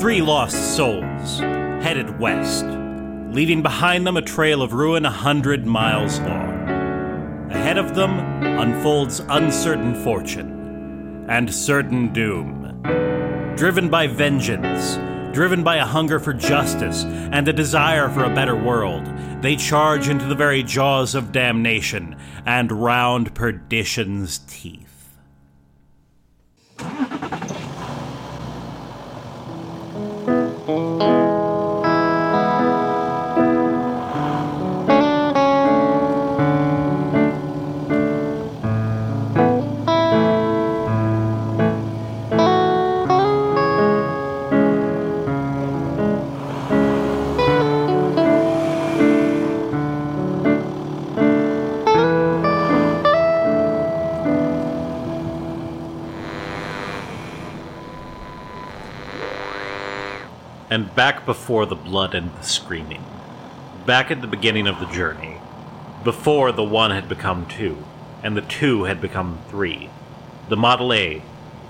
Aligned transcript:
Three 0.00 0.22
lost 0.22 0.76
souls 0.76 1.40
headed 1.40 2.18
west, 2.18 2.64
leaving 3.34 3.60
behind 3.60 4.06
them 4.06 4.16
a 4.16 4.22
trail 4.22 4.62
of 4.62 4.72
ruin 4.72 5.04
a 5.04 5.10
hundred 5.10 5.66
miles 5.66 6.18
long. 6.20 7.50
Ahead 7.50 7.76
of 7.76 7.94
them 7.94 8.18
unfolds 8.42 9.20
uncertain 9.28 9.94
fortune 9.94 11.26
and 11.28 11.54
certain 11.54 12.14
doom. 12.14 12.80
Driven 13.56 13.90
by 13.90 14.06
vengeance, 14.06 14.96
driven 15.34 15.62
by 15.62 15.76
a 15.76 15.84
hunger 15.84 16.18
for 16.18 16.32
justice 16.32 17.04
and 17.04 17.46
a 17.46 17.52
desire 17.52 18.08
for 18.08 18.24
a 18.24 18.34
better 18.34 18.56
world, 18.56 19.04
they 19.42 19.54
charge 19.54 20.08
into 20.08 20.24
the 20.24 20.34
very 20.34 20.62
jaws 20.62 21.14
of 21.14 21.30
damnation 21.30 22.16
and 22.46 22.72
round 22.72 23.34
perdition's 23.34 24.38
teeth. 24.48 24.89
And 60.70 60.94
back 60.94 61.26
before 61.26 61.66
the 61.66 61.74
blood 61.74 62.14
and 62.14 62.32
the 62.36 62.42
screaming. 62.42 63.04
Back 63.86 64.12
at 64.12 64.20
the 64.20 64.28
beginning 64.28 64.68
of 64.68 64.78
the 64.78 64.86
journey. 64.86 65.38
Before 66.04 66.52
the 66.52 66.62
one 66.62 66.92
had 66.92 67.08
become 67.08 67.46
two, 67.46 67.84
and 68.22 68.36
the 68.36 68.42
two 68.42 68.84
had 68.84 69.00
become 69.00 69.40
three. 69.48 69.90
The 70.48 70.56
Model 70.56 70.92
A, 70.92 71.22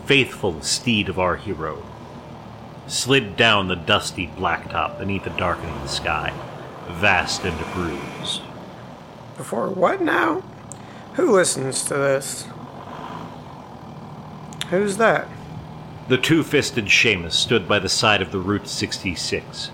faithful 0.05 0.61
steed 0.61 1.09
of 1.09 1.19
our 1.19 1.37
hero, 1.37 1.83
slid 2.87 3.37
down 3.37 3.69
the 3.69 3.75
dusty 3.75 4.27
blacktop 4.27 4.99
beneath 4.99 5.25
the 5.25 5.31
darkening 5.31 5.89
sky, 5.89 6.33
vast 6.89 7.45
and 7.45 7.59
bruised. 7.73 8.43
Before 9.37 9.71
what 9.71 10.03
now? 10.03 10.43
Who 11.15 11.33
listens 11.33 11.83
to 11.85 11.95
this? 11.95 12.47
Who's 14.69 14.99
that? 14.99 15.27
The 16.11 16.19
two 16.19 16.43
fisted 16.43 16.87
shamus 16.87 17.35
stood 17.35 17.69
by 17.69 17.79
the 17.79 17.89
side 17.89 18.21
of 18.21 18.33
the 18.33 18.41
Route 18.41 18.67
66, 18.67 19.71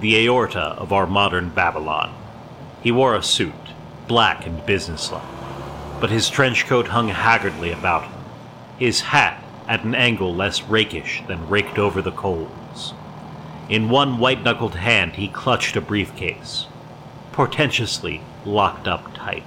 the 0.00 0.16
aorta 0.16 0.58
of 0.78 0.94
our 0.94 1.06
modern 1.06 1.50
Babylon. 1.50 2.14
He 2.82 2.90
wore 2.90 3.14
a 3.14 3.22
suit, 3.22 3.52
black 4.08 4.46
and 4.46 4.64
businesslike, 4.64 5.28
but 6.00 6.08
his 6.08 6.30
trench 6.30 6.64
coat 6.64 6.88
hung 6.88 7.08
haggardly 7.08 7.70
about 7.70 8.04
him, 8.04 8.18
his 8.78 9.02
hat 9.02 9.44
at 9.68 9.84
an 9.84 9.94
angle 9.94 10.34
less 10.34 10.62
rakish 10.62 11.22
than 11.28 11.50
raked 11.50 11.78
over 11.78 12.00
the 12.00 12.12
coals. 12.12 12.94
In 13.68 13.90
one 13.90 14.16
white 14.16 14.42
knuckled 14.42 14.76
hand, 14.76 15.16
he 15.16 15.28
clutched 15.28 15.76
a 15.76 15.82
briefcase, 15.82 16.64
portentously 17.32 18.22
locked 18.46 18.88
up 18.88 19.12
tight. 19.12 19.44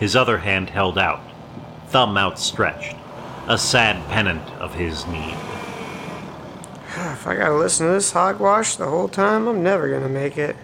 His 0.00 0.16
other 0.16 0.38
hand 0.38 0.70
held 0.70 0.98
out, 0.98 1.20
thumb 1.86 2.18
outstretched, 2.18 2.96
a 3.48 3.56
sad 3.56 4.06
pennant 4.10 4.46
of 4.60 4.74
his 4.74 5.06
need. 5.06 5.34
If 6.98 7.26
I 7.26 7.36
gotta 7.36 7.54
listen 7.54 7.86
to 7.86 7.92
this 7.92 8.12
hogwash 8.12 8.76
the 8.76 8.88
whole 8.88 9.08
time, 9.08 9.46
I'm 9.46 9.62
never 9.62 9.88
gonna 9.90 10.08
make 10.08 10.36
it. 10.38 10.56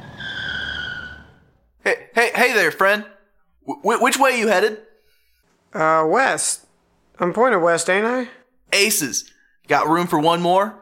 Hey, 1.82 2.08
hey, 2.14 2.30
hey 2.34 2.52
there, 2.52 2.70
friend. 2.70 3.04
W- 3.66 4.02
which 4.02 4.18
way 4.18 4.38
you 4.38 4.48
headed? 4.48 4.78
Uh, 5.72 6.04
west. 6.06 6.66
I'm 7.18 7.32
pointed 7.32 7.58
west, 7.58 7.88
ain't 7.88 8.06
I? 8.06 8.28
Aces. 8.72 9.30
Got 9.68 9.88
room 9.88 10.06
for 10.06 10.18
one 10.18 10.40
more? 10.40 10.76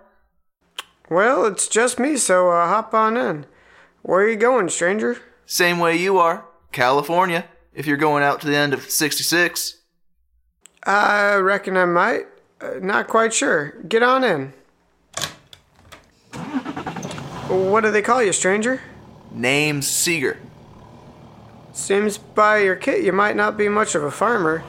Well, 1.11 1.45
it's 1.45 1.69
just 1.69 1.99
me, 1.99 2.17
so 2.17 2.51
uh, 2.51 2.67
hop 2.69 2.95
on 2.95 3.17
in. 3.17 3.47
Where 4.03 4.21
are 4.21 4.29
you 4.29 4.37
going, 4.37 4.69
stranger? 4.69 5.19
Same 5.45 5.79
way 5.79 5.97
you 5.97 6.19
are. 6.19 6.47
California. 6.73 7.45
If 7.75 7.87
you're 7.87 7.97
going 7.97 8.23
out 8.23 8.41
to 8.41 8.47
the 8.47 8.57
end 8.57 8.73
of 8.73 8.91
66. 8.91 9.82
I 10.85 11.37
reckon 11.37 11.77
I 11.77 11.85
might. 11.85 12.27
Uh, 12.61 12.75
not 12.81 13.09
quite 13.09 13.33
sure. 13.33 13.75
Get 13.89 14.03
on 14.03 14.25
in. 14.25 14.53
What 17.49 17.83
do 17.83 17.91
they 17.91 18.03
call 18.03 18.23
you, 18.23 18.33
stranger? 18.33 18.81
Name's 19.31 19.87
Seeger. 19.87 20.39
Seems 21.73 22.19
by 22.19 22.59
your 22.59 22.77
kit 22.77 23.03
you 23.03 23.13
might 23.13 23.37
not 23.37 23.57
be 23.57 23.69
much 23.69 23.95
of 23.95 24.03
a 24.03 24.11
farmer. 24.11 24.63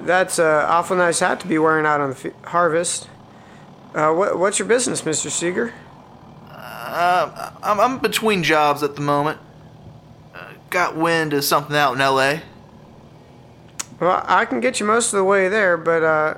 That's 0.00 0.38
a 0.38 0.66
awful 0.68 0.96
nice 0.96 1.20
hat 1.20 1.40
to 1.40 1.46
be 1.46 1.58
wearing 1.58 1.86
out 1.86 2.00
on 2.00 2.10
the 2.10 2.16
f- 2.16 2.44
harvest. 2.44 3.08
Uh, 3.94 4.12
what, 4.12 4.38
what's 4.38 4.58
your 4.58 4.68
business, 4.68 5.02
Mr. 5.02 5.30
Seeger? 5.30 5.74
Uh, 6.48 7.52
I'm, 7.62 7.80
I'm 7.80 7.98
between 7.98 8.42
jobs 8.42 8.82
at 8.82 8.94
the 8.94 9.00
moment. 9.00 9.38
Uh, 10.34 10.52
got 10.70 10.96
wind 10.96 11.32
of 11.32 11.44
something 11.44 11.76
out 11.76 11.94
in 11.94 12.00
L.A. 12.00 12.42
Well, 14.00 14.24
I 14.26 14.46
can 14.46 14.60
get 14.60 14.80
you 14.80 14.86
most 14.86 15.12
of 15.12 15.18
the 15.18 15.24
way 15.24 15.48
there, 15.50 15.76
but 15.76 16.02
uh, 16.02 16.34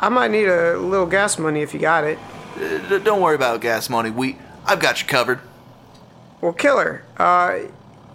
I 0.00 0.08
might 0.08 0.32
need 0.32 0.48
a 0.48 0.76
little 0.76 1.06
gas 1.06 1.38
money 1.38 1.62
if 1.62 1.72
you 1.72 1.78
got 1.78 2.02
it. 2.02 2.18
Uh, 2.56 2.98
don't 2.98 3.20
worry 3.20 3.36
about 3.36 3.60
gas 3.60 3.88
money. 3.88 4.10
We, 4.10 4.36
I've 4.66 4.80
got 4.80 5.00
you 5.00 5.06
covered. 5.06 5.38
Well, 6.40 6.52
killer. 6.52 7.04
Uh, 7.16 7.60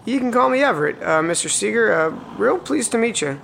you 0.03 0.19
can 0.19 0.33
call 0.33 0.49
me 0.49 0.61
Everett, 0.61 1.01
uh, 1.01 1.21
Mr. 1.21 1.49
Seeger. 1.49 1.93
Uh, 1.93 2.09
real 2.37 2.59
pleased 2.59 2.91
to 2.91 2.97
meet 2.97 3.21
you. 3.21 3.39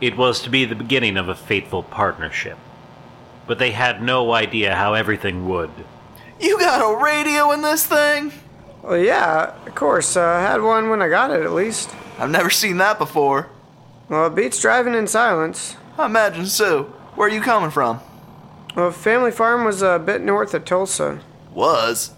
It 0.00 0.16
was 0.16 0.40
to 0.42 0.50
be 0.50 0.64
the 0.64 0.74
beginning 0.74 1.18
of 1.18 1.28
a 1.28 1.34
fateful 1.34 1.82
partnership, 1.82 2.56
but 3.46 3.58
they 3.58 3.72
had 3.72 4.02
no 4.02 4.32
idea 4.32 4.74
how 4.74 4.94
everything 4.94 5.46
would. 5.48 5.70
You 6.40 6.58
got 6.58 6.80
a 6.80 7.02
radio 7.02 7.52
in 7.52 7.60
this 7.60 7.86
thing? 7.86 8.32
Well, 8.82 8.98
yeah, 8.98 9.54
of 9.66 9.74
course. 9.74 10.16
Uh, 10.16 10.22
I 10.22 10.40
had 10.40 10.62
one 10.62 10.88
when 10.88 11.02
I 11.02 11.08
got 11.08 11.30
it, 11.30 11.42
at 11.42 11.52
least. 11.52 11.90
I've 12.18 12.30
never 12.30 12.50
seen 12.50 12.78
that 12.78 12.98
before. 12.98 13.50
Well, 14.08 14.26
it 14.26 14.34
beats 14.34 14.60
driving 14.60 14.94
in 14.94 15.06
silence. 15.06 15.76
I 15.98 16.06
imagine 16.06 16.46
so. 16.46 16.84
Where 17.14 17.28
are 17.28 17.32
you 17.32 17.40
coming 17.40 17.70
from? 17.70 18.00
Well, 18.74 18.90
family 18.90 19.30
farm 19.30 19.64
was 19.64 19.82
a 19.82 19.98
bit 19.98 20.20
north 20.20 20.54
of 20.54 20.64
Tulsa. 20.64 21.20
Was. 21.52 22.12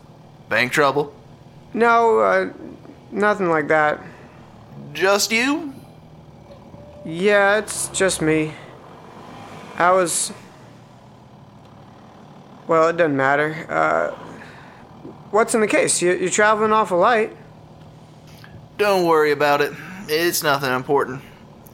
Bank 0.49 0.73
trouble? 0.73 1.15
No, 1.73 2.19
uh, 2.21 2.53
nothing 3.11 3.49
like 3.49 3.69
that. 3.69 4.01
Just 4.93 5.31
you? 5.33 5.75
Yeah, 7.05 7.59
it's 7.59 7.89
just 7.89 8.21
me. 8.21 8.55
I 9.77 9.93
was. 9.93 10.33
Well, 12.67 12.89
it 12.89 12.97
doesn't 12.97 13.17
matter. 13.17 13.67
Uh, 13.69 14.11
what's 15.31 15.55
in 15.55 15.61
the 15.61 15.69
case? 15.69 16.03
You, 16.03 16.13
you're 16.15 16.31
traveling 16.31 16.73
awful 16.73 16.99
light. 16.99 17.37
Don't 18.77 19.07
worry 19.07 19.31
about 19.31 19.61
it. 19.61 19.73
It's 20.09 20.43
nothing 20.43 20.73
important. 20.73 21.21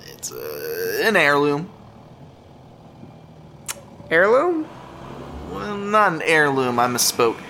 It's 0.06 0.32
uh, 0.32 1.02
an 1.04 1.14
heirloom. 1.14 1.70
Heirloom? 4.10 4.66
Well, 5.52 5.76
not 5.76 6.14
an 6.14 6.22
heirloom, 6.22 6.80
I 6.80 6.88
misspoke. 6.88 7.40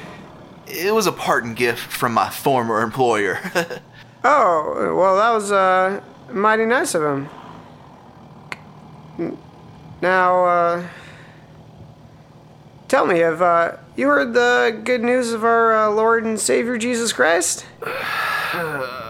It 0.67 0.93
was 0.93 1.07
a 1.07 1.13
parting 1.13 1.55
gift 1.55 1.81
from 1.81 2.13
my 2.13 2.31
former 2.31 2.83
employer. 2.83 3.39
Oh, 4.27 4.95
well, 4.97 5.17
that 5.19 5.33
was 5.33 5.53
uh, 5.53 6.01
mighty 6.33 6.65
nice 6.65 6.95
of 6.95 7.03
him. 9.19 9.37
Now, 10.01 10.45
uh, 10.47 10.89
tell 12.89 13.05
me, 13.05 13.19
have 13.19 13.43
uh, 13.43 13.77
you 13.97 14.07
heard 14.07 14.33
the 14.33 14.81
good 14.83 15.03
news 15.03 15.33
of 15.33 15.45
our 15.45 15.77
uh, 15.77 15.91
Lord 15.91 16.25
and 16.25 16.41
Savior 16.41 16.79
Jesus 16.79 17.13
Christ? 17.13 17.67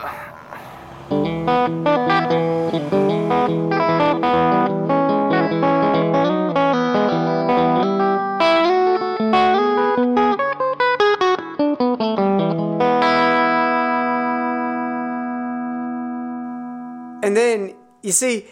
And 17.24 17.36
then, 17.36 17.74
you 18.02 18.12
see, 18.12 18.46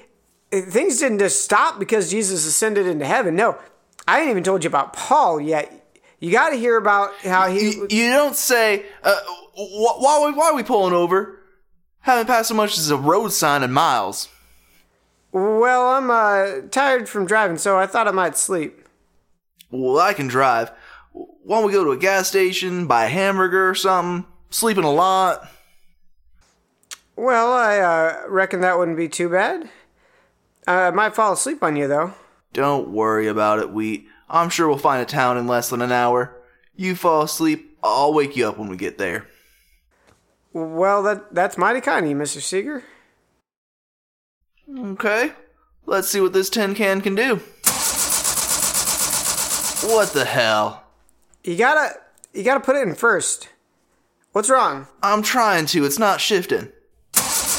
things 0.51 0.99
didn't 0.99 1.19
just 1.19 1.45
stop 1.45 1.79
because 1.79 2.11
Jesus 2.11 2.47
ascended 2.47 2.87
into 2.87 3.05
heaven. 3.05 3.37
No, 3.37 3.57
I 4.09 4.21
ain't 4.21 4.31
even 4.31 4.43
told 4.43 4.65
you 4.65 4.69
about 4.69 4.93
Paul 4.95 5.41
yet. 5.41 5.71
You 6.21 6.31
got 6.31 6.51
to 6.51 6.57
hear 6.57 6.77
about 6.77 7.15
how 7.17 7.49
he. 7.51 7.73
you, 7.73 7.87
you 7.91 8.11
don't 8.11 8.37
say, 8.37 8.87
uh, 9.03 9.15
wh- 9.57 10.01
why, 10.01 10.19
are 10.21 10.27
we- 10.27 10.39
why 10.39 10.47
are 10.51 10.55
we 10.55 10.63
pulling 10.63 10.95
over? 10.95 11.39
Haven't 12.01 12.27
passed 12.27 12.49
so 12.49 12.55
much 12.55 12.79
as 12.79 12.91
a 12.91 12.97
road 12.97 13.29
sign 13.33 13.63
in 13.63 13.73
miles. 13.73 14.29
Well, 15.33 15.89
I'm 15.89 16.11
uh, 16.11 16.69
tired 16.71 17.09
from 17.09 17.27
driving, 17.27 17.59
so 17.59 17.79
I 17.79 17.87
thought 17.87 18.07
I 18.09 18.11
might 18.11 18.37
sleep. 18.37 18.87
Well, 19.71 19.99
I 19.99 20.13
can 20.13 20.27
drive. 20.29 20.71
Why 21.13 21.57
don't 21.59 21.67
we 21.67 21.73
go 21.73 21.85
to 21.85 21.91
a 21.93 21.97
gas 21.97 22.29
station, 22.29 22.87
buy 22.87 23.07
a 23.07 23.09
hamburger 23.09 23.69
or 23.69 23.75
something? 23.75 24.31
Sleeping 24.51 24.85
a 24.85 24.93
lot. 24.93 25.49
Well, 27.23 27.53
I 27.53 27.79
uh, 27.79 28.23
reckon 28.27 28.63
that 28.63 28.77
wouldn't 28.77 28.97
be 28.97 29.09
too 29.09 29.29
bad. 29.29 29.71
I 30.67 30.91
might 30.91 31.15
fall 31.15 31.35
asleep 31.35 31.63
on 31.63 31.77
you, 31.77 31.87
though. 31.87 32.15
Don't 32.53 32.89
worry 32.89 33.29
about 33.29 33.61
it, 33.61 33.71
Wheat. 33.71 34.09
I'm 34.29 34.51
sure 34.51 34.67
we'll 34.67 34.77
find 34.77 35.01
a 35.01 35.07
town 35.07 35.39
in 35.39 35.47
less 35.47 35.71
than 35.71 35.83
an 35.83 35.93
hour. 35.93 36.37
You 36.75 36.97
fall 36.97 37.23
asleep, 37.23 37.79
I'll 37.81 38.13
wake 38.13 38.37
you 38.37 38.49
up 38.49 38.59
when 38.59 38.69
we 38.69 38.77
get 38.77 38.99
there. 38.99 39.29
Well, 40.53 41.05
that 41.05 41.33
that's 41.33 41.57
mighty 41.57 41.81
kind 41.81 42.05
of 42.05 42.11
you, 42.11 42.17
Mr. 42.17 42.41
Seeger. 42.41 42.83
Okay, 44.77 45.31
let's 45.87 46.09
see 46.09 46.21
what 46.21 46.33
this 46.33 46.51
tin 46.51 46.75
can 46.75 47.01
can 47.01 47.15
do. 47.15 47.37
What 49.95 50.13
the 50.13 50.25
hell? 50.27 50.83
You 51.45 51.57
gotta 51.57 52.01
you 52.35 52.43
gotta 52.43 52.59
put 52.59 52.75
it 52.75 52.83
in 52.83 52.97
first. 52.97 53.49
What's 54.33 54.51
wrong? 54.51 54.89
I'm 55.05 55.23
trying 55.23 55.67
to, 55.67 55.85
it's 55.85 56.01
not 56.01 56.21
shifting. 56.21 56.73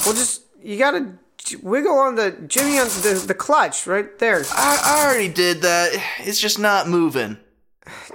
Well, 0.06 0.14
just 0.14 0.44
you 0.62 0.78
gotta 0.78 1.14
wiggle 1.62 1.98
on 1.98 2.16
the 2.16 2.32
jimmy 2.48 2.80
on 2.80 2.88
the 2.88 3.24
the 3.28 3.34
clutch 3.34 3.86
right 3.88 4.18
there. 4.20 4.44
I, 4.52 4.82
I 4.84 5.06
already 5.06 5.30
did 5.30 5.62
that. 5.62 5.92
It's 6.20 6.40
just 6.40 6.60
not 6.60 6.88
moving. 6.88 7.38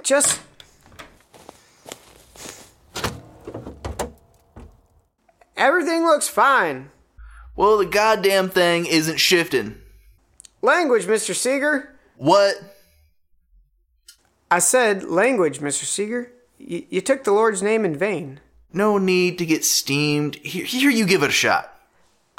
Just 0.03 0.39
everything 5.55 6.03
looks 6.05 6.27
fine. 6.27 6.89
Well, 7.55 7.77
the 7.77 7.85
goddamn 7.85 8.49
thing 8.49 8.85
isn't 8.85 9.17
shifting. 9.19 9.77
Language, 10.61 11.05
Mr. 11.05 11.35
Seeger. 11.35 11.95
What? 12.15 12.55
I 14.51 14.59
said 14.59 15.03
language, 15.03 15.59
Mr. 15.59 15.83
Seeger. 15.83 16.31
Y- 16.59 16.85
you 16.89 17.01
took 17.01 17.23
the 17.23 17.31
Lord's 17.31 17.61
name 17.61 17.85
in 17.85 17.95
vain. 17.97 18.39
No 18.71 18.97
need 18.97 19.37
to 19.39 19.45
get 19.45 19.65
steamed. 19.65 20.35
Here, 20.35 20.65
here 20.65 20.89
you 20.89 21.05
give 21.05 21.23
it 21.23 21.29
a 21.29 21.33
shot. 21.33 21.78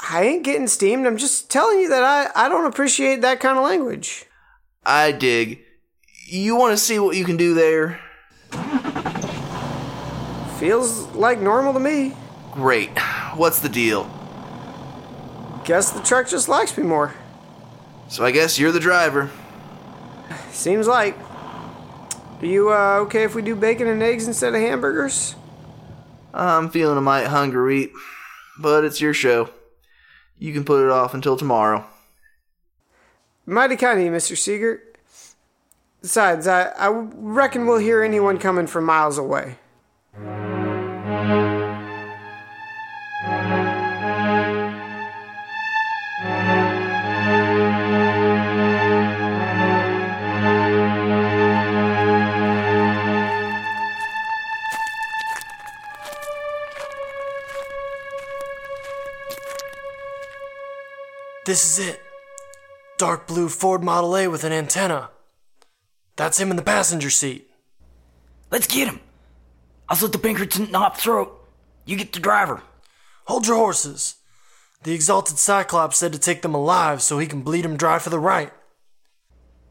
I 0.09 0.23
ain't 0.23 0.43
getting 0.43 0.67
steamed. 0.67 1.05
I'm 1.05 1.17
just 1.17 1.51
telling 1.51 1.79
you 1.79 1.89
that 1.89 2.03
I, 2.03 2.45
I 2.45 2.49
don't 2.49 2.65
appreciate 2.65 3.21
that 3.21 3.39
kind 3.39 3.57
of 3.57 3.63
language. 3.63 4.25
I 4.85 5.11
dig. 5.11 5.63
You 6.25 6.55
want 6.55 6.77
to 6.77 6.83
see 6.83 6.97
what 6.97 7.15
you 7.15 7.25
can 7.25 7.37
do 7.37 7.53
there? 7.53 7.99
Feels 10.57 11.07
like 11.15 11.39
normal 11.39 11.73
to 11.73 11.79
me. 11.79 12.13
Great. 12.51 12.97
What's 13.35 13.59
the 13.59 13.69
deal? 13.69 14.09
Guess 15.65 15.91
the 15.91 16.01
truck 16.01 16.27
just 16.27 16.49
likes 16.49 16.77
me 16.77 16.83
more. 16.83 17.13
So 18.09 18.25
I 18.25 18.31
guess 18.31 18.59
you're 18.59 18.71
the 18.71 18.79
driver. 18.79 19.29
Seems 20.51 20.87
like. 20.87 21.17
Are 22.41 22.45
you 22.45 22.73
uh, 22.73 22.99
okay 23.01 23.23
if 23.23 23.35
we 23.35 23.41
do 23.41 23.55
bacon 23.55 23.87
and 23.87 24.01
eggs 24.01 24.27
instead 24.27 24.55
of 24.55 24.61
hamburgers? 24.61 25.35
I'm 26.33 26.69
feeling 26.69 26.97
a 26.97 27.01
mite 27.01 27.27
hungry, 27.27 27.91
but 28.59 28.83
it's 28.83 28.99
your 28.99 29.13
show. 29.13 29.49
You 30.41 30.53
can 30.53 30.63
put 30.63 30.83
it 30.83 30.89
off 30.89 31.13
until 31.13 31.37
tomorrow. 31.37 31.85
Mighty 33.45 33.75
kind 33.75 33.99
of 33.99 34.05
you, 34.05 34.11
Mr. 34.11 34.35
Seeger. 34.35 34.81
Besides, 36.01 36.47
I, 36.47 36.69
I 36.69 36.89
reckon 36.89 37.67
we'll 37.67 37.77
hear 37.77 38.01
anyone 38.01 38.39
coming 38.39 38.65
from 38.65 38.85
miles 38.85 39.19
away. 39.19 39.57
This 61.51 61.77
is 61.77 61.85
it. 61.89 62.01
Dark 62.97 63.27
blue 63.27 63.49
Ford 63.49 63.83
Model 63.83 64.15
A 64.15 64.29
with 64.29 64.45
an 64.45 64.53
antenna. 64.53 65.09
That's 66.15 66.39
him 66.39 66.49
in 66.49 66.55
the 66.55 66.61
passenger 66.61 67.09
seat. 67.09 67.49
Let's 68.49 68.67
get 68.67 68.87
him. 68.87 69.01
I'll 69.89 69.97
slit 69.97 70.13
the 70.13 70.17
Pinkerton 70.17 70.71
knot 70.71 70.97
throat. 70.97 71.45
You 71.83 71.97
get 71.97 72.13
the 72.13 72.21
driver. 72.21 72.61
Hold 73.25 73.47
your 73.47 73.57
horses. 73.57 74.15
The 74.83 74.93
exalted 74.93 75.37
Cyclops 75.37 75.97
said 75.97 76.13
to 76.13 76.19
take 76.19 76.41
them 76.41 76.55
alive 76.55 77.01
so 77.01 77.19
he 77.19 77.27
can 77.27 77.41
bleed 77.41 77.65
them 77.65 77.75
dry 77.75 77.99
for 77.99 78.09
the 78.09 78.17
right. 78.17 78.53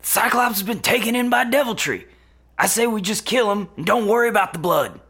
Cyclops 0.02 0.58
has 0.58 0.62
been 0.62 0.80
taken 0.80 1.16
in 1.16 1.30
by 1.30 1.44
deviltry. 1.44 2.06
I 2.58 2.66
say 2.66 2.86
we 2.86 3.00
just 3.00 3.24
kill 3.24 3.50
him 3.50 3.70
and 3.78 3.86
don't 3.86 4.06
worry 4.06 4.28
about 4.28 4.52
the 4.52 4.58
blood. 4.58 5.00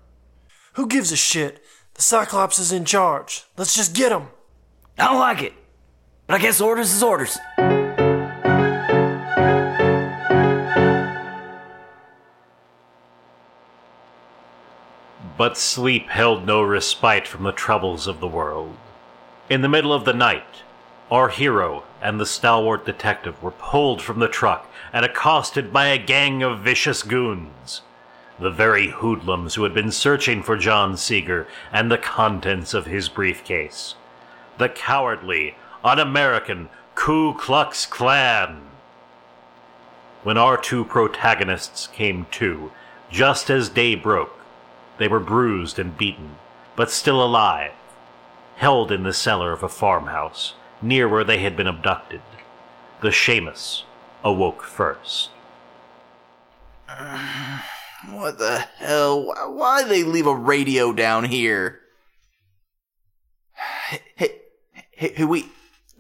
Who 0.75 0.87
gives 0.87 1.11
a 1.11 1.17
shit? 1.17 1.65
The 1.95 2.03
Cyclops 2.03 2.61
is 2.61 2.71
in 2.71 2.85
charge. 2.85 3.43
Let's 3.57 3.75
just 3.75 3.93
get 3.93 4.13
him. 4.13 4.29
I 4.97 5.07
don't 5.07 5.19
like 5.19 5.43
it. 5.43 5.55
But 6.31 6.41
I 6.41 6.43
guess 6.45 6.61
orders 6.61 6.93
is 6.93 7.03
orders. 7.03 7.37
But 15.37 15.59
sleep 15.59 16.09
held 16.09 16.47
no 16.47 16.63
respite 16.63 17.27
from 17.27 17.43
the 17.43 17.51
troubles 17.51 18.07
of 18.07 18.21
the 18.21 18.29
world. 18.29 18.77
In 19.49 19.63
the 19.63 19.69
middle 19.69 19.93
of 19.93 20.05
the 20.05 20.13
night, 20.13 20.63
our 21.11 21.31
hero 21.31 21.83
and 22.01 22.21
the 22.21 22.27
stalwart 22.27 22.87
detective 22.87 23.43
were 23.43 23.51
pulled 23.51 24.01
from 24.01 24.21
the 24.21 24.29
truck 24.29 24.71
and 24.93 25.05
accosted 25.05 25.73
by 25.73 25.87
a 25.87 25.99
gang 25.99 26.45
of 26.45 26.61
vicious 26.61 27.03
goons. 27.03 27.83
The 28.39 28.51
very 28.51 28.91
hoodlums 28.91 29.57
who 29.57 29.65
had 29.65 29.75
been 29.75 29.91
searching 29.91 30.45
for 30.45 30.57
John 30.57 30.97
Seeger 30.97 31.49
and 31.73 31.91
the 31.91 31.99
contents 31.99 32.73
of 32.73 32.87
his 32.87 33.09
briefcase. 33.09 33.97
The 34.59 34.69
cowardly, 34.69 35.57
un 35.85 35.99
American 35.99 36.69
Ku 36.95 37.35
Klux 37.35 37.87
Klan. 37.87 38.63
When 40.23 40.37
our 40.37 40.57
two 40.57 40.85
protagonists 40.85 41.87
came 41.87 42.27
to, 42.33 42.71
just 43.11 43.49
as 43.51 43.71
day 43.71 43.95
broke, 43.95 44.39
they 44.99 45.09
were 45.09 45.21
bruised 45.21 45.79
and 45.79 45.97
beaten, 45.97 46.37
but 46.77 46.91
still 46.91 47.25
alive, 47.25 47.73
held 48.57 48.93
in 48.93 49.03
the 49.03 49.15
cellar 49.15 49.53
of 49.53 49.63
a 49.63 49.69
farmhouse 49.69 50.55
near 50.83 51.09
where 51.09 51.25
they 51.25 51.39
had 51.39 51.57
been 51.57 51.67
abducted. 51.67 52.21
The 53.01 53.09
shamus 53.09 53.85
awoke 54.23 54.63
first. 54.63 55.31
What 58.09 58.39
the 58.39 58.61
hell? 58.79 59.27
Why, 59.27 59.83
they 59.83 60.05
leave 60.05 60.27
a 60.27 60.35
radio 60.35 60.93
down 60.93 61.25
here? 61.25 61.81
Hey, 63.91 64.01
hey, 64.15 64.35
hey, 64.93 65.13
hey 65.17 65.45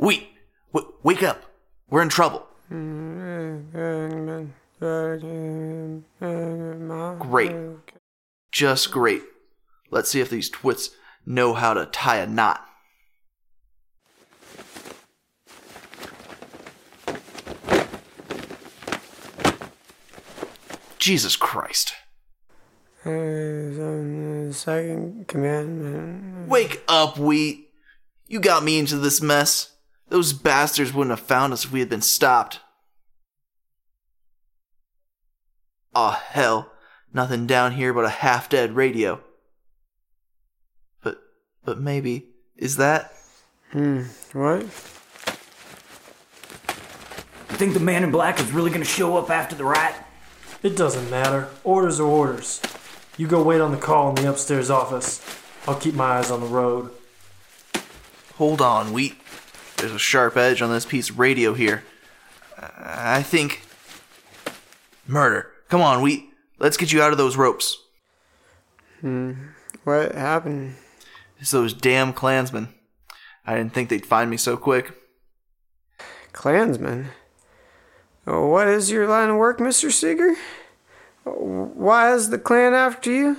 wait, 0.00 0.28
w- 0.72 0.92
wake 1.02 1.22
up. 1.22 1.42
We're 1.88 2.02
in 2.02 2.08
trouble. 2.08 2.46
Great. 7.18 7.52
Just 8.50 8.90
great. 8.90 9.22
Let's 9.90 10.10
see 10.10 10.20
if 10.20 10.30
these 10.30 10.48
twits 10.48 10.90
know 11.26 11.54
how 11.54 11.74
to 11.74 11.86
tie 11.86 12.18
a 12.18 12.26
knot. 12.26 12.64
Jesus 20.98 21.36
Christ. 21.36 21.94
Second 23.02 24.54
commandment. 25.26 26.48
Wake 26.48 26.82
up, 26.86 27.18
Wheat. 27.18 27.68
You 28.26 28.38
got 28.38 28.62
me 28.62 28.78
into 28.78 28.96
this 28.96 29.20
mess. 29.20 29.72
Those 30.10 30.32
bastards 30.32 30.92
wouldn't 30.92 31.16
have 31.16 31.26
found 31.26 31.52
us 31.52 31.64
if 31.64 31.72
we 31.72 31.78
had 31.78 31.88
been 31.88 32.02
stopped. 32.02 32.58
Aw, 35.94 36.20
hell. 36.30 36.72
Nothing 37.12 37.46
down 37.46 37.72
here 37.72 37.94
but 37.94 38.04
a 38.04 38.10
half 38.10 38.48
dead 38.48 38.74
radio. 38.74 39.20
But, 41.02 41.18
but 41.64 41.80
maybe, 41.80 42.26
is 42.56 42.76
that? 42.76 43.12
Hmm, 43.70 44.02
what? 44.32 44.62
You 44.62 44.68
think 47.56 47.74
the 47.74 47.80
man 47.80 48.02
in 48.02 48.10
black 48.10 48.40
is 48.40 48.50
really 48.50 48.72
gonna 48.72 48.84
show 48.84 49.16
up 49.16 49.30
after 49.30 49.54
the 49.54 49.64
rat? 49.64 50.08
It 50.64 50.76
doesn't 50.76 51.08
matter. 51.08 51.48
Orders 51.62 52.00
are 52.00 52.06
orders. 52.06 52.60
You 53.16 53.28
go 53.28 53.42
wait 53.42 53.60
on 53.60 53.70
the 53.70 53.78
call 53.78 54.08
in 54.10 54.16
the 54.16 54.28
upstairs 54.28 54.70
office. 54.70 55.24
I'll 55.68 55.76
keep 55.76 55.94
my 55.94 56.18
eyes 56.18 56.32
on 56.32 56.40
the 56.40 56.46
road. 56.46 56.90
Hold 58.36 58.60
on, 58.60 58.92
Wheat. 58.92 59.14
There's 59.80 59.92
a 59.92 59.98
sharp 59.98 60.36
edge 60.36 60.60
on 60.62 60.70
this 60.70 60.84
piece 60.84 61.08
of 61.10 61.18
radio 61.18 61.54
here. 61.54 61.82
Uh, 62.60 62.68
I 62.78 63.22
think. 63.22 63.62
Murder. 65.06 65.50
Come 65.68 65.80
on, 65.80 66.02
we. 66.02 66.30
Let's 66.58 66.76
get 66.76 66.92
you 66.92 67.00
out 67.02 67.12
of 67.12 67.18
those 67.18 67.36
ropes. 67.36 67.78
Hmm. 69.00 69.32
What 69.84 70.14
happened? 70.14 70.74
It's 71.38 71.50
those 71.50 71.72
damn 71.72 72.12
Klansmen. 72.12 72.68
I 73.46 73.56
didn't 73.56 73.72
think 73.72 73.88
they'd 73.88 74.04
find 74.04 74.30
me 74.30 74.36
so 74.36 74.56
quick. 74.58 74.92
Klansman. 76.32 77.08
Oh, 78.26 78.46
What 78.48 78.68
is 78.68 78.90
your 78.90 79.08
line 79.08 79.30
of 79.30 79.36
work, 79.36 79.58
Mr. 79.58 79.90
Seeger? 79.90 80.36
Why 81.24 82.12
is 82.12 82.28
the 82.30 82.38
Klan 82.38 82.74
after 82.74 83.10
you? 83.10 83.36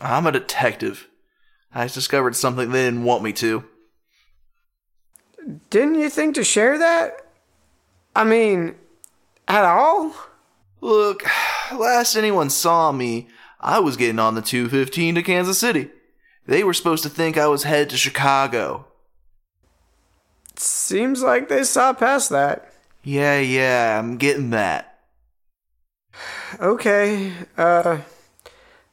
I'm 0.00 0.26
a 0.26 0.32
detective. 0.32 1.08
I 1.72 1.86
discovered 1.86 2.34
something 2.36 2.70
they 2.70 2.84
didn't 2.84 3.04
want 3.04 3.22
me 3.22 3.32
to. 3.34 3.64
Didn't 5.70 5.96
you 5.96 6.08
think 6.08 6.34
to 6.36 6.44
share 6.44 6.78
that? 6.78 7.26
I 8.16 8.24
mean, 8.24 8.76
at 9.48 9.64
all? 9.64 10.14
Look, 10.80 11.24
last 11.72 12.16
anyone 12.16 12.50
saw 12.50 12.92
me, 12.92 13.28
I 13.60 13.78
was 13.78 13.96
getting 13.96 14.18
on 14.18 14.34
the 14.34 14.42
215 14.42 15.14
to 15.16 15.22
Kansas 15.22 15.58
City. 15.58 15.90
They 16.46 16.62
were 16.62 16.74
supposed 16.74 17.02
to 17.04 17.08
think 17.08 17.36
I 17.36 17.46
was 17.46 17.62
headed 17.62 17.90
to 17.90 17.96
Chicago. 17.96 18.86
Seems 20.56 21.22
like 21.22 21.48
they 21.48 21.64
saw 21.64 21.92
past 21.92 22.30
that. 22.30 22.72
Yeah, 23.02 23.40
yeah, 23.40 23.98
I'm 23.98 24.16
getting 24.16 24.50
that. 24.50 24.98
Okay, 26.60 27.32
uh, 27.56 27.98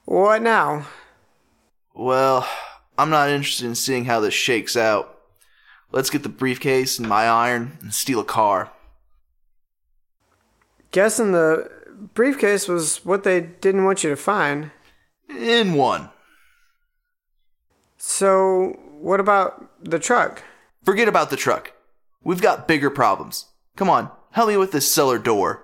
what 0.06 0.42
now? 0.42 0.88
Well, 1.94 2.48
I'm 2.98 3.10
not 3.10 3.30
interested 3.30 3.66
in 3.66 3.76
seeing 3.76 4.06
how 4.06 4.20
this 4.20 4.34
shakes 4.34 4.76
out. 4.76 5.11
Let's 5.92 6.10
get 6.10 6.24
the 6.24 6.30
briefcase 6.30 7.00
and 7.00 7.08
my 7.08 7.26
iron 7.26 7.78
and 7.82 7.94
steal 7.94 8.20
a 8.20 8.26
car. 8.26 8.72
Guessing 10.92 11.32
the 11.32 11.70
briefcase 12.14 12.68
was 12.68 13.06
what 13.06 13.24
they 13.24 13.42
didn't 13.42 13.86
want 13.86 14.04
you 14.04 14.10
to 14.10 14.16
find. 14.16 14.72
In 15.30 15.74
one. 15.74 16.10
So, 17.98 18.80
what 19.00 19.20
about 19.20 19.70
the 19.84 20.00
truck? 20.00 20.44
Forget 20.84 21.08
about 21.08 21.30
the 21.30 21.38
truck. 21.38 21.74
We've 22.24 22.42
got 22.42 22.68
bigger 22.68 22.90
problems. 22.90 23.48
Come 23.76 23.90
on, 23.90 24.12
help 24.32 24.50
me 24.50 24.58
with 24.58 24.72
this 24.72 24.92
cellar 24.92 25.20
door. 25.20 25.64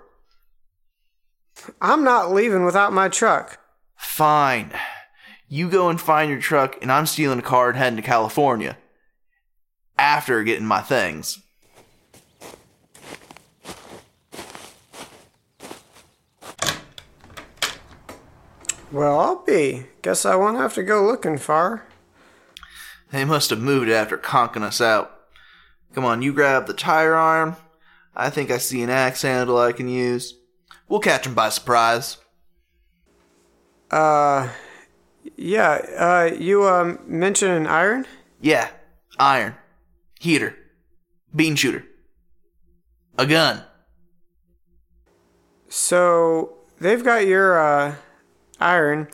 I'm 1.82 2.04
not 2.04 2.32
leaving 2.32 2.66
without 2.66 2.94
my 2.94 3.10
truck. 3.10 3.60
Fine. 3.96 4.72
You 5.50 5.70
go 5.70 5.90
and 5.90 6.00
find 6.00 6.30
your 6.30 6.40
truck, 6.40 6.78
and 6.82 6.92
I'm 6.92 7.06
stealing 7.06 7.40
a 7.40 7.44
car 7.44 7.70
and 7.70 7.78
heading 7.78 7.98
to 7.98 8.04
California. 8.04 8.78
After 10.00 10.44
getting 10.44 10.66
my 10.66 10.82
things. 10.82 11.40
Well, 18.92 19.20
I'll 19.20 19.44
be. 19.44 19.86
Guess 20.02 20.26
I 20.26 20.36
won't 20.36 20.58
have 20.58 20.74
to 20.76 20.84
go 20.84 21.04
looking 21.06 21.38
far. 21.38 21.86
They 23.12 23.26
must 23.26 23.50
have 23.50 23.60
moved 23.60 23.90
it 23.90 23.94
after 23.94 24.18
conking 24.18 24.64
us 24.64 24.80
out. 24.80 25.14
Come 25.94 26.06
on, 26.06 26.22
you 26.22 26.34
grab 26.34 26.68
the 26.68 26.74
tire 26.74 27.16
arm. 27.16 27.58
I 28.16 28.30
think 28.30 28.50
I 28.50 28.58
see 28.58 28.82
an 28.82 28.90
axe 28.90 29.22
handle 29.22 29.58
I 29.58 29.72
can 29.72 29.88
use. 29.90 30.36
We'll 30.88 31.00
catch 31.00 31.28
'em 31.28 31.34
by 31.34 31.50
surprise. 31.50 32.18
Uh, 33.92 34.50
yeah, 35.36 35.82
uh, 35.98 36.36
you, 36.38 36.68
um, 36.68 37.00
mentioned 37.06 37.52
an 37.54 37.68
iron? 37.68 38.06
Yeah, 38.42 38.70
iron, 39.20 39.56
heater, 40.20 40.56
bean 41.36 41.56
shooter, 41.56 41.86
a 43.18 43.26
gun. 43.26 43.64
So, 45.70 46.58
they've 46.80 47.04
got 47.04 47.28
your, 47.28 47.60
uh, 47.60 47.96
iron, 48.60 49.10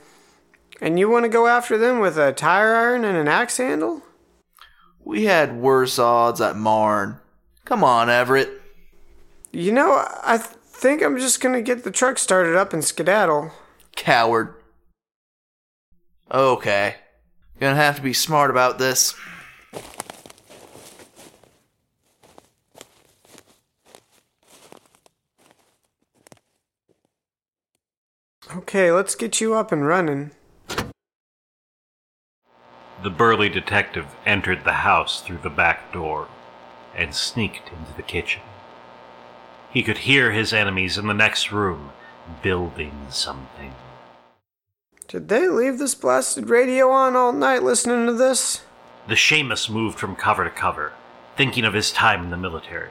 and 0.82 1.00
you 1.00 1.10
want 1.10 1.24
to 1.24 1.30
go 1.30 1.48
after 1.48 1.78
them 1.78 2.00
with 2.00 2.18
a 2.18 2.34
tire 2.34 2.76
iron 2.76 3.06
and 3.06 3.18
an 3.18 3.28
axe 3.28 3.58
handle? 3.58 4.02
We 5.04 5.26
had 5.26 5.58
worse 5.58 6.00
odds 6.00 6.42
at 6.42 6.56
Marne. 6.56 7.20
Come 7.66 7.84
on, 7.84 8.10
Everett. 8.10 8.62
You 9.52 9.72
know, 9.72 10.06
I 10.24 10.38
th- 10.38 10.50
think 10.66 11.02
I'm 11.02 11.18
just 11.18 11.42
gonna 11.42 11.62
get 11.62 11.84
the 11.84 11.92
truck 11.92 12.18
started 12.18 12.56
up 12.56 12.74
and 12.74 12.84
skedaddle. 12.84 13.52
Coward. 13.96 14.56
Okay. 16.32 16.96
Gonna 17.60 17.76
have 17.76 17.98
to 17.98 18.02
be 18.02 18.14
smart 18.14 18.50
about 18.50 18.80
this. 18.80 19.14
Okay, 28.74 28.92
let's 28.92 29.14
get 29.14 29.40
you 29.40 29.54
up 29.54 29.72
and 29.72 29.86
running. 29.86 30.32
The 33.04 33.12
burly 33.16 33.48
detective 33.48 34.08
entered 34.26 34.64
the 34.64 34.82
house 34.82 35.22
through 35.22 35.42
the 35.44 35.52
back 35.52 35.94
door 35.94 36.28
and 36.96 37.14
sneaked 37.14 37.70
into 37.70 37.96
the 37.96 38.02
kitchen. 38.02 38.42
He 39.70 39.84
could 39.84 40.00
hear 40.00 40.32
his 40.32 40.54
enemies 40.54 40.98
in 40.98 41.06
the 41.06 41.14
next 41.14 41.52
room 41.52 41.92
building 42.42 43.06
something. 43.12 43.76
Did 45.08 45.30
they 45.30 45.48
leave 45.48 45.78
this 45.78 45.94
blasted 45.94 46.50
radio 46.50 46.90
on 46.90 47.16
all 47.16 47.32
night 47.32 47.62
listening 47.62 48.08
to 48.08 48.14
this? 48.14 48.64
The 49.08 49.14
shamus 49.14 49.70
moved 49.70 50.00
from 50.00 50.16
cover 50.16 50.44
to 50.46 50.50
cover, 50.50 50.94
thinking 51.38 51.64
of 51.64 51.76
his 51.76 51.92
time 51.92 52.24
in 52.24 52.32
the 52.32 52.38
military, 52.38 52.90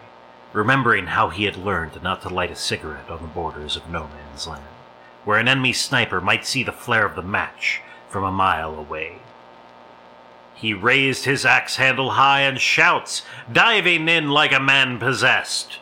remembering 0.53 1.09
how 1.09 1.31
he 1.31 1.43
had 1.43 1.57
learned 1.57 2.01
not 2.05 2.23
to 2.23 2.29
light 2.29 2.53
a 2.53 2.55
cigarette 2.55 3.11
on 3.11 3.21
the 3.21 3.27
borders 3.27 3.75
of 3.75 3.91
no 3.91 4.07
man's 4.07 4.47
land, 4.47 4.63
where 5.25 5.39
an 5.39 5.49
enemy 5.49 5.73
sniper 5.73 6.21
might 6.21 6.47
see 6.47 6.63
the 6.63 6.73
flare 6.73 7.07
of 7.07 7.17
the 7.17 7.23
match 7.23 7.81
from 8.09 8.25
a 8.25 8.33
mile 8.33 8.75
away. 8.75 9.19
He 10.55 10.75
raised 10.75 11.25
his 11.25 11.45
axe 11.45 11.77
handle 11.77 12.11
high 12.11 12.43
and 12.43 12.61
shouts, 12.61 13.23
diving 13.51 14.09
in 14.09 14.31
like 14.31 14.53
a 14.53 14.61
man 14.61 14.99
possessed. 14.99 15.79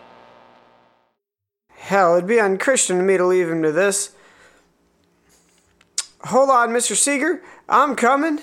Hell, 1.75 2.17
it'd 2.17 2.29
be 2.29 2.41
unchristian 2.41 3.01
of 3.01 3.07
me 3.07 3.17
to 3.17 3.27
leave 3.27 3.49
him 3.49 3.63
to 3.63 3.73
this. 3.73 4.13
Hold 6.25 6.51
on, 6.51 6.71
Mr. 6.71 6.95
Seeger. 6.95 7.43
I'm 7.69 7.97
coming. 7.97 8.41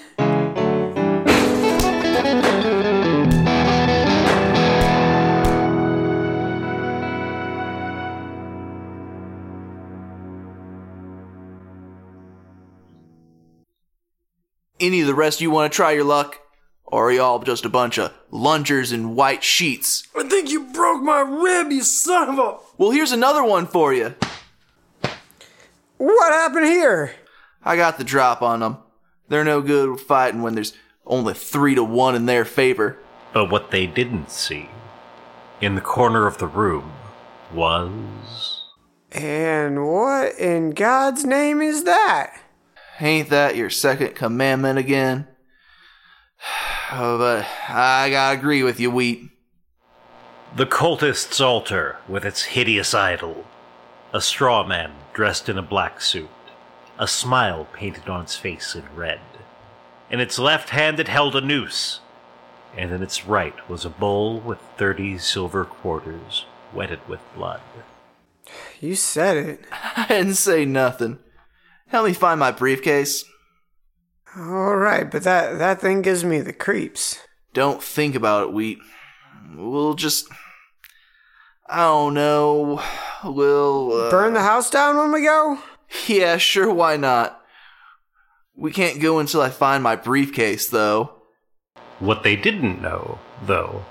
Any 14.79 15.01
of 15.01 15.07
the 15.07 15.15
rest 15.15 15.39
of 15.39 15.41
you 15.41 15.51
want 15.51 15.71
to 15.71 15.75
try 15.75 15.91
your 15.91 16.03
luck? 16.03 16.39
Or 16.85 17.09
are 17.09 17.11
y'all 17.11 17.39
just 17.39 17.65
a 17.65 17.69
bunch 17.69 17.97
of 17.97 18.13
lungers 18.31 18.91
in 18.91 19.15
white 19.15 19.43
sheets? 19.43 20.07
I 20.15 20.23
think 20.23 20.49
you 20.49 20.65
broke 20.71 21.01
my 21.01 21.19
rib, 21.19 21.71
you 21.71 21.81
son 21.81 22.29
of 22.29 22.39
a. 22.39 22.57
Well, 22.77 22.91
here's 22.91 23.11
another 23.11 23.43
one 23.43 23.67
for 23.67 23.93
you. 23.93 24.15
What 25.97 26.31
happened 26.31 26.67
here? 26.67 27.15
I 27.65 27.75
got 27.75 27.97
the 27.97 28.03
drop 28.03 28.41
on 28.41 28.61
them. 28.61 28.77
They're 29.27 29.43
no 29.43 29.61
good 29.61 29.99
fighting 29.99 30.41
when 30.41 30.55
there's 30.55 30.73
only 31.05 31.33
three 31.33 31.75
to 31.75 31.83
one 31.83 32.15
in 32.15 32.25
their 32.25 32.45
favor. 32.45 32.97
But 33.33 33.51
what 33.51 33.71
they 33.71 33.87
didn't 33.87 34.31
see, 34.31 34.69
in 35.59 35.75
the 35.75 35.81
corner 35.81 36.27
of 36.27 36.37
the 36.37 36.47
room, 36.47 36.93
was. 37.53 38.63
And 39.11 39.87
what 39.87 40.37
in 40.37 40.71
God's 40.71 41.25
name 41.25 41.61
is 41.61 41.83
that? 41.83 42.39
Ain't 42.99 43.29
that 43.29 43.55
your 43.55 43.69
second 43.69 44.15
commandment 44.15 44.79
again? 44.79 45.27
Oh, 46.89 47.17
but 47.17 47.45
I 47.67 48.09
gotta 48.09 48.39
agree 48.39 48.63
with 48.63 48.79
you, 48.79 48.89
Wheat. 48.89 49.29
The 50.55 50.65
cultist's 50.65 51.41
altar 51.41 51.97
with 52.07 52.23
its 52.23 52.43
hideous 52.43 52.93
idol. 52.93 53.43
A 54.13 54.21
straw 54.21 54.65
man 54.65 54.93
dressed 55.13 55.49
in 55.49 55.57
a 55.57 55.61
black 55.61 55.99
suit. 55.99 56.29
A 56.97 57.05
smile 57.05 57.67
painted 57.73 58.07
on 58.07 58.21
its 58.21 58.37
face 58.37 58.73
in 58.73 58.85
red. 58.95 59.19
In 60.09 60.21
its 60.21 60.39
left 60.39 60.69
hand 60.69 60.97
it 60.97 61.09
held 61.09 61.35
a 61.35 61.41
noose, 61.41 61.99
and 62.75 62.93
in 62.93 63.03
its 63.03 63.25
right 63.25 63.69
was 63.69 63.83
a 63.83 63.89
bowl 63.89 64.39
with 64.39 64.59
thirty 64.77 65.17
silver 65.17 65.65
quarters 65.65 66.45
wetted 66.73 67.05
with 67.07 67.19
blood. 67.35 67.59
You 68.79 68.95
said 68.95 69.35
it. 69.35 69.65
I 69.71 70.05
didn't 70.07 70.35
say 70.35 70.63
nothing. 70.63 71.19
Help 71.87 72.05
me 72.05 72.13
find 72.13 72.39
my 72.39 72.51
briefcase. 72.51 73.23
All 74.35 74.75
right, 74.75 75.09
but 75.09 75.23
that 75.23 75.57
that 75.57 75.81
thing 75.81 76.01
gives 76.01 76.23
me 76.23 76.41
the 76.41 76.53
creeps. 76.53 77.19
Don't 77.53 77.81
think 77.81 78.13
about 78.13 78.49
it, 78.49 78.53
Wheat. 78.53 78.79
We'll 79.55 79.93
just. 79.93 80.27
I 81.69 81.77
don't 81.77 82.13
know. 82.13 82.81
We'll. 83.23 83.93
Uh, 83.93 84.11
Burn 84.11 84.33
the 84.33 84.41
house 84.41 84.69
down 84.69 84.97
when 84.97 85.11
we 85.11 85.23
go? 85.23 85.59
Yeah, 86.05 86.37
sure, 86.37 86.71
why 86.71 86.97
not? 86.97 87.41
We 88.55 88.71
can't 88.71 89.01
go 89.01 89.19
until 89.19 89.41
I 89.41 89.49
find 89.49 89.81
my 89.83 89.95
briefcase, 89.95 90.67
though. 90.67 91.13
What 91.99 92.23
they 92.23 92.35
didn't 92.35 92.81
know, 92.81 93.19
though, 93.41 93.85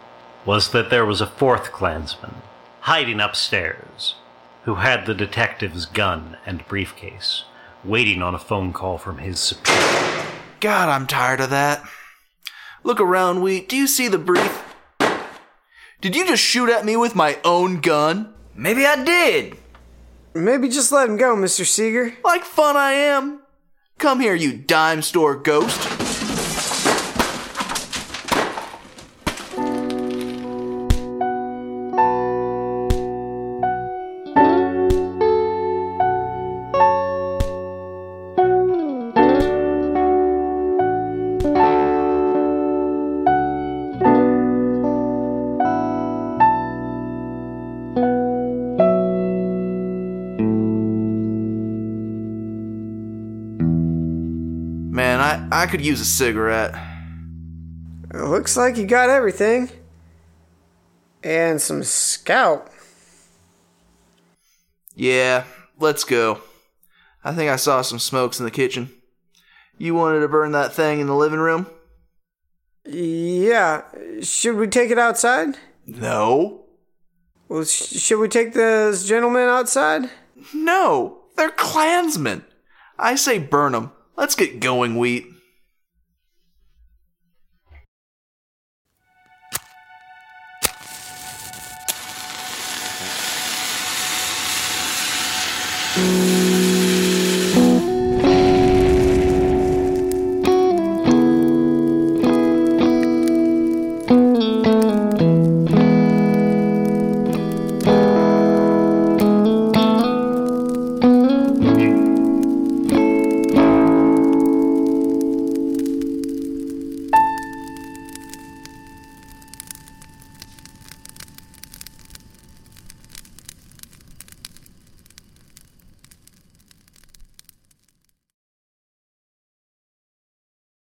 was 0.44 0.70
that 0.72 0.90
there 0.90 1.06
was 1.06 1.20
a 1.20 1.26
fourth 1.26 1.72
Klansman 1.72 2.36
hiding 2.80 3.20
upstairs 3.20 4.16
who 4.64 4.76
had 4.76 5.06
the 5.06 5.14
detective's 5.14 5.86
gun 5.86 6.36
and 6.44 6.66
briefcase, 6.68 7.44
waiting 7.86 8.22
on 8.22 8.34
a 8.34 8.38
phone 8.38 8.72
call 8.72 8.98
from 8.98 9.18
his 9.18 9.38
superior. 9.38 10.24
God, 10.60 10.88
I'm 10.88 11.06
tired 11.06 11.40
of 11.40 11.50
that. 11.50 11.82
Look 12.82 13.00
around, 13.00 13.42
Wheat. 13.42 13.68
Do 13.68 13.76
you 13.76 13.86
see 13.86 14.08
the 14.08 14.18
brief? 14.18 14.62
Did 16.00 16.14
you 16.14 16.26
just 16.26 16.42
shoot 16.42 16.68
at 16.68 16.84
me 16.84 16.96
with 16.96 17.14
my 17.14 17.38
own 17.44 17.80
gun? 17.80 18.32
Maybe 18.54 18.86
I 18.86 19.02
did. 19.02 19.56
Maybe 20.34 20.68
just 20.68 20.92
let 20.92 21.08
him 21.08 21.16
go, 21.16 21.34
Mr. 21.34 21.64
Seeger. 21.64 22.14
Like 22.22 22.44
fun 22.44 22.76
I 22.76 22.92
am. 22.92 23.40
Come 23.98 24.20
here, 24.20 24.34
you 24.34 24.56
dime 24.56 25.00
store 25.02 25.34
ghost. 25.34 25.95
I, 55.66 55.68
could 55.68 55.84
use 55.84 56.00
a 56.00 56.04
cigarette. 56.04 56.76
It 58.14 58.22
looks 58.22 58.56
like 58.56 58.76
you 58.76 58.86
got 58.86 59.10
everything. 59.10 59.68
And 61.24 61.60
some 61.60 61.82
scout. 61.82 62.70
Yeah, 64.94 65.42
let's 65.80 66.04
go. 66.04 66.40
I 67.24 67.32
think 67.32 67.50
I 67.50 67.56
saw 67.56 67.82
some 67.82 67.98
smokes 67.98 68.38
in 68.38 68.44
the 68.44 68.52
kitchen. 68.52 68.90
You 69.76 69.96
wanted 69.96 70.20
to 70.20 70.28
burn 70.28 70.52
that 70.52 70.72
thing 70.72 71.00
in 71.00 71.08
the 71.08 71.16
living 71.16 71.40
room? 71.40 71.66
Yeah. 72.84 73.82
Should 74.22 74.54
we 74.54 74.68
take 74.68 74.92
it 74.92 75.00
outside? 75.00 75.58
No. 75.84 76.66
Well, 77.48 77.64
sh- 77.64 77.98
should 77.98 78.20
we 78.20 78.28
take 78.28 78.52
this 78.52 79.04
gentleman 79.04 79.48
outside? 79.48 80.10
No, 80.54 81.22
they're 81.36 81.50
Klansmen. 81.50 82.44
I 83.00 83.16
say 83.16 83.40
burn 83.40 83.74
'em. 83.74 83.90
Let's 84.16 84.36
get 84.36 84.60
going, 84.60 84.96
Wheat. 84.96 85.32